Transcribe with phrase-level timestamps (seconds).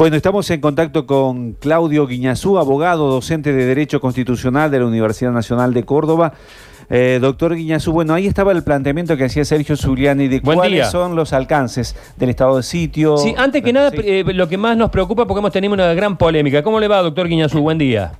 [0.00, 5.30] Bueno, estamos en contacto con Claudio Guiñazú, abogado, docente de Derecho Constitucional de la Universidad
[5.30, 6.32] Nacional de Córdoba.
[6.88, 10.72] Eh, doctor Guiñazú, bueno, ahí estaba el planteamiento que hacía Sergio Zuliani de Buen cuáles
[10.72, 10.90] día.
[10.90, 13.18] son los alcances del estado de sitio.
[13.18, 13.98] Sí, antes que nada, Sí.
[14.02, 16.62] eh, lo que más nos preocupa porque hemos tenido una gran polémica.
[16.62, 17.60] ¿Cómo le va, doctor Guiñazú?
[17.60, 18.12] Buen día.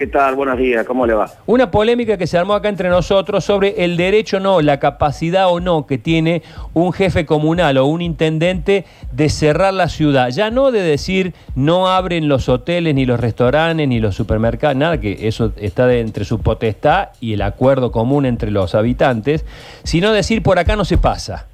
[0.00, 0.34] ¿Qué tal?
[0.34, 1.30] Buenos días, ¿cómo le va?
[1.44, 5.52] Una polémica que se armó acá entre nosotros sobre el derecho o no, la capacidad
[5.52, 6.40] o no que tiene
[6.72, 10.30] un jefe comunal o un intendente de cerrar la ciudad.
[10.30, 14.98] Ya no de decir no abren los hoteles, ni los restaurantes, ni los supermercados, nada,
[14.98, 19.44] que eso está de entre su potestad y el acuerdo común entre los habitantes,
[19.84, 21.46] sino decir por acá no se pasa.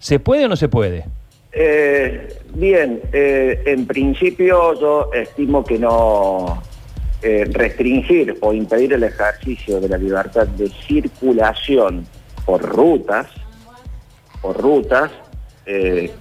[0.00, 1.04] ¿Se puede o no se puede?
[1.52, 6.60] Eh, bien, eh, en principio yo estimo que no
[7.22, 12.06] eh, restringir o impedir el ejercicio de la libertad de circulación
[12.44, 13.26] por rutas,
[14.40, 15.10] por rutas,
[15.66, 16.12] eh,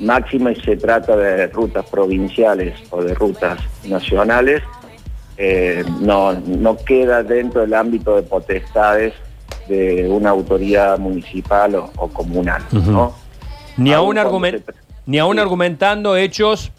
[0.00, 4.62] máxima y se trata de rutas provinciales o de rutas nacionales,
[5.36, 9.14] eh, no, no queda dentro del ámbito de potestades
[9.68, 13.14] de una autoridad municipal o, o comunal, ¿no?
[13.76, 14.16] Ni Aún
[15.06, 15.40] ni aún Sí.
[15.40, 16.70] argumentando hechos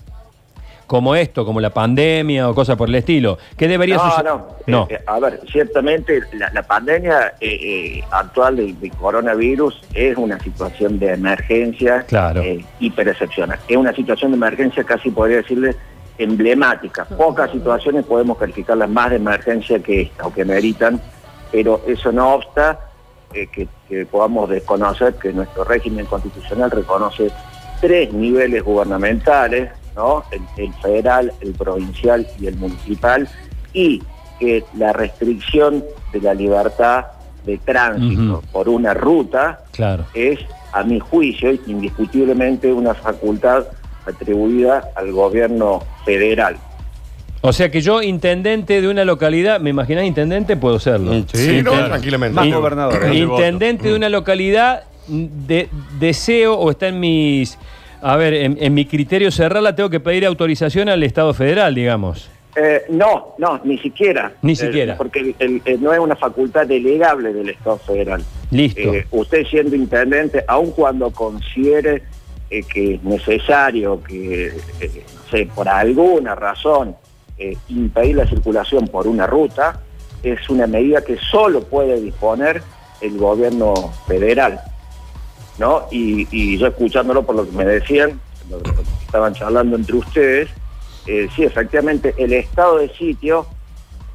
[0.93, 3.39] como esto, como la pandemia o cosas por el estilo.
[3.57, 4.31] ¿Qué debería No, suceder?
[4.67, 9.81] no, eh, eh, a ver, ciertamente la, la pandemia eh, eh, actual del, del coronavirus
[9.95, 12.43] es una situación de emergencia Claro.
[12.43, 13.57] eh, hiperexcepcional.
[13.67, 15.75] Es una situación de emergencia casi podría decirle
[16.19, 17.05] emblemática.
[17.05, 21.01] Pocas situaciones podemos calificarlas más de emergencia que esta o que meritan,
[21.51, 22.79] pero eso no obsta
[23.33, 27.31] eh, que, que podamos desconocer que nuestro régimen constitucional reconoce
[27.81, 30.23] tres niveles gubernamentales, ¿no?
[30.31, 33.27] el, el federal, el provincial y el municipal,
[33.73, 34.01] y
[34.39, 37.05] que la restricción de la libertad
[37.45, 40.05] de tránsito por una ruta Claro.
[40.13, 40.39] es,
[40.71, 43.65] a mi juicio, indiscutiblemente una facultad
[44.05, 46.57] atribuida al gobierno federal.
[47.41, 50.55] O sea que yo, intendente de una localidad, ¿me imaginás intendente?
[50.55, 51.11] Puedo serlo.
[51.33, 52.35] Sí, no, tranquilamente.
[52.35, 53.15] Más gobernador, ¿eh?
[53.15, 55.67] Intendente de una localidad, de-
[55.99, 57.57] deseo o está en mis.
[58.03, 62.29] A ver, en, en mi criterio cerrarla, tengo que pedir autorización al Estado federal, digamos.
[62.55, 64.33] Eh, no, no, ni siquiera.
[64.41, 64.97] Ni Eh, siquiera.
[64.97, 68.21] porque el- el- el- no es una facultad delegable del Estado federal.
[68.51, 68.93] Listo.
[68.93, 72.03] Eh, usted siendo intendente, aun cuando considere
[72.51, 76.95] eh, que es necesario que, no sé, por alguna razón,
[77.69, 79.79] impedir la circulación por una ruta,
[80.21, 82.61] es una medida que solo puede disponer
[83.01, 83.73] el gobierno
[84.07, 84.59] federal.
[85.57, 85.87] ¿No?
[85.91, 88.19] Y, y yo escuchándolo por lo que me decían,
[88.49, 88.71] lo que
[89.05, 90.49] estaban charlando entre ustedes,
[91.07, 93.45] eh, sí, efectivamente, el estado de sitio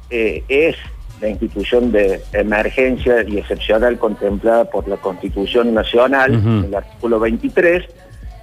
[0.09, 0.75] eh, es
[1.21, 6.33] la institución de emergencia y excepcional contemplada por la Constitución Nacional,
[6.65, 7.85] el artículo 23,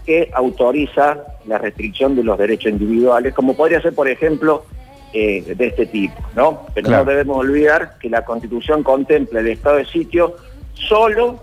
[0.05, 4.65] que autoriza la restricción de los derechos individuales, como podría ser, por ejemplo,
[5.13, 6.67] eh, de este tipo, ¿no?
[6.75, 7.05] Pero Claro.
[7.05, 10.37] no debemos olvidar que la Constitución contempla el estado de sitio
[10.75, 11.41] solo,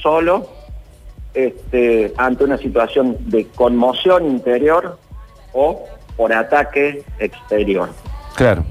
[0.00, 0.48] solo
[1.36, 4.98] este, ante una situación de conmoción interior
[5.52, 5.84] o
[6.16, 7.90] por ataque exterior.
[8.36, 8.64] Claro.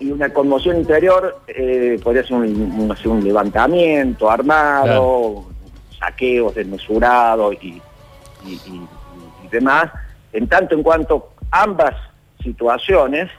[0.00, 5.44] Y una conmoción interior eh, podría ser un, un- no sé, un levantamiento armado,
[5.98, 7.80] saqueos desmesurados y,
[8.46, 8.88] y- y-
[9.44, 9.90] y demás,
[10.32, 11.94] en tanto en cuanto ambas
[12.42, 13.30] situaciones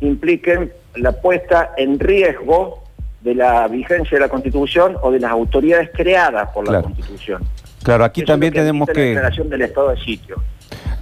[0.00, 2.82] impliquen la puesta en riesgo
[3.20, 6.84] de la vigencia de la Constitución o de las autoridades creadas por la Claro.
[6.84, 7.42] Constitución.
[7.82, 9.08] Claro, aquí Eso también tenemos dice la que...
[9.10, 10.36] declaración del estado de sitio.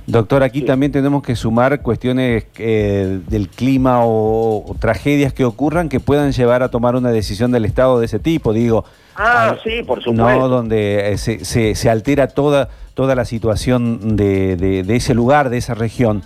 [0.08, 0.66] Doctor, aquí Sí.
[0.66, 6.30] también tenemos que sumar cuestiones eh, del clima o, o tragedias que ocurran que puedan
[6.30, 8.84] llevar a tomar una decisión del Estado de ese tipo, digo.
[9.16, 10.38] Ah, sí, por supuesto.
[10.38, 15.12] No, donde eh, se, se- se altera toda, toda la situación de, de- de ese
[15.12, 16.22] lugar, de esa región.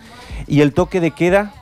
[0.47, 1.55] ¿Y el toque de queda?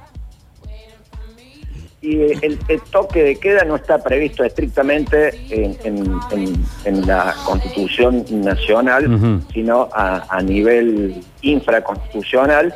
[2.01, 7.35] Y el, el toque de queda no está previsto estrictamente en, en- en- en la
[7.45, 12.75] Constitución Nacional, sino a, a nivel infraconstitucional.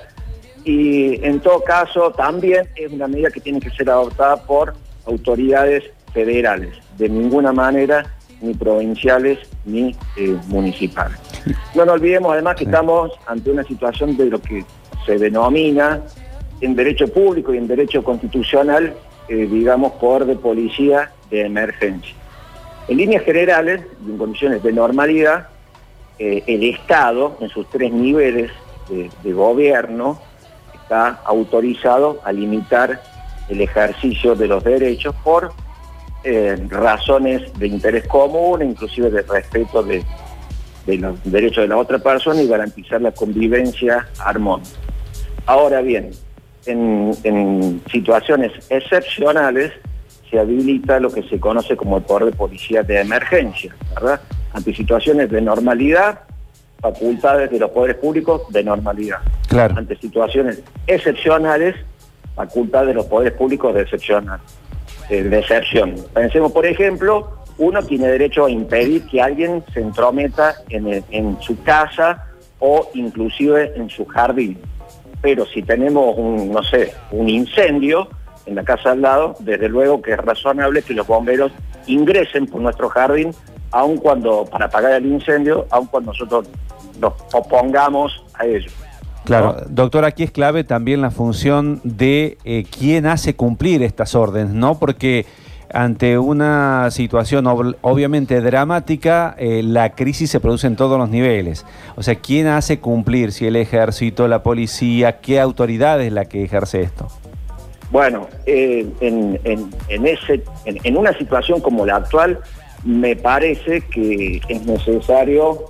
[0.65, 4.75] Y en todo caso, también es una medida que tiene que ser adoptada por
[5.06, 8.05] autoridades federales, de ninguna manera
[8.41, 11.17] ni provinciales ni eh, municipales.
[11.75, 14.64] No nos olvidemos además que estamos ante una situación de lo que
[15.06, 16.00] se denomina
[16.61, 18.94] en derecho público y en derecho constitucional,
[19.32, 22.14] eh, digamos, poder de policía de emergencia.
[22.87, 25.49] En líneas generales en condiciones de normalidad,
[26.19, 28.50] eh, el Estado, en sus tres niveles
[28.90, 30.20] de, de gobierno,
[30.75, 33.00] está autorizado a limitar
[33.49, 35.55] el ejercicio de los derechos por
[36.25, 40.05] eh, razones de interés común, inclusive de respeto de,
[40.85, 44.76] de los derechos de la otra persona y garantizar la convivencia armónica.
[45.46, 46.11] Ahora bien,
[46.67, 49.73] en, en situaciones excepcionales
[50.31, 54.20] se habilita lo que se conoce como el poder de policía de emergencia, ¿verdad?
[54.53, 56.20] Ante situaciones de normalidad,
[56.81, 59.19] facultades de los poderes públicos de normalidad.
[59.49, 59.75] Claro.
[59.76, 61.76] Ante situaciones excepcionales,
[62.35, 64.41] facultades de los poderes públicos de excepcional,
[65.11, 65.94] eh, de excepción.
[66.14, 71.41] Pensemos, por ejemplo, uno tiene derecho a impedir que alguien se entrometa en, el- en
[71.43, 72.26] su casa
[72.59, 74.59] o inclusive en su jardín.
[75.23, 78.09] Pero si tenemos un, no sé, un incendio
[78.45, 81.53] en la casa al lado, desde luego que es razonable que los bomberos
[81.87, 83.31] ingresen por nuestro jardín,
[83.71, 86.49] aun cuando, para apagar el incendio, aun cuando nosotros
[87.01, 88.71] nos opongamos a ello.
[89.25, 89.67] Claro, ¿no?
[89.69, 94.79] doctor, aquí es clave también la función de eh, quién hace cumplir estas órdenes, ¿no?
[94.79, 95.27] Porque
[95.73, 101.65] ante una situación ob- obviamente dramática, eh, la crisis se produce en todos los niveles.
[101.97, 103.33] O sea, ¿quién hace cumplir?
[103.33, 107.09] Si el ejército, la policía, ¿qué autoridad es la que ejerce esto?
[107.91, 112.39] Bueno, eh, en, en- en ese, en, una situación como la actual,
[112.85, 115.67] me parece que es necesario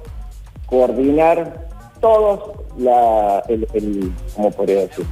[0.66, 1.66] coordinar
[2.00, 5.04] todos la, el, el- ¿cómo podría decir?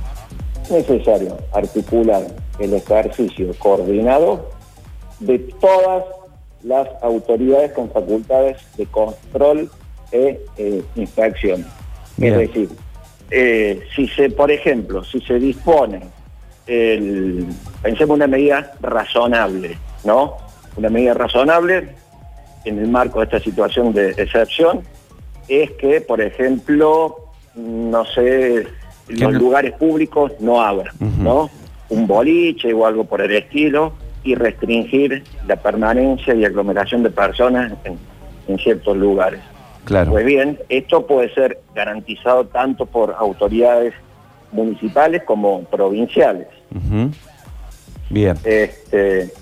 [0.64, 2.22] Es necesario articular
[2.58, 4.50] el ejercicio coordinado
[5.20, 6.04] de todas
[6.62, 9.70] las autoridades con facultades de control
[10.12, 11.64] e eh, inspección.
[12.16, 12.34] Bien.
[12.34, 12.68] Es decir,
[13.30, 16.00] eh, si se, por ejemplo, si se dispone,
[16.66, 17.46] el,
[17.82, 20.36] pensemos una medida razonable, ¿no?
[20.76, 21.88] Una medida razonable
[22.64, 24.82] en el marco de esta situación de excepción
[25.48, 27.16] es que, por ejemplo,
[27.54, 28.66] no sé,
[29.08, 30.94] los no- lugares públicos no abran.
[31.00, 31.50] ¿no?
[31.88, 37.72] Un boliche o algo por el estilo y restringir la permanencia y aglomeración de personas
[37.84, 37.98] en,
[38.48, 39.40] en ciertos lugares.
[39.84, 40.12] Claro.
[40.12, 43.94] Pues bien, esto puede ser garantizado tanto por autoridades
[44.52, 46.48] municipales como provinciales.
[48.10, 48.36] Bien.
[48.44, 49.32] Este,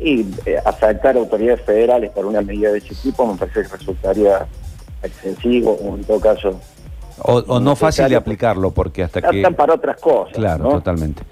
[0.00, 3.76] y eh, afectar a autoridades federales por una medida de ese tipo me parece que
[3.76, 4.46] resultaría
[5.02, 6.60] excesivo o en todo caso
[7.22, 9.38] O, o no fácil de aplicarlo, porque hasta que...
[9.38, 10.34] están para otras cosas.
[10.34, 10.70] Claro, ¿no?
[10.70, 11.22] totalmente.